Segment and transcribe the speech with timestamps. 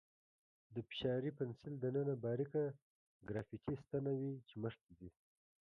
[0.73, 2.63] د فشاري پنسل دننه باریکه
[3.29, 5.09] ګرافیتي ستنه وي چې مخکې ځي.